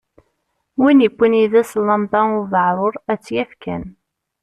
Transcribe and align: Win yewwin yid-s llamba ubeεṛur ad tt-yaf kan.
Win 0.81 1.03
yewwin 1.03 1.37
yid-s 1.39 1.71
llamba 1.83 2.19
ubeεṛur 2.39 2.93
ad 3.11 3.19
tt-yaf 3.19 3.51
kan. 3.63 3.83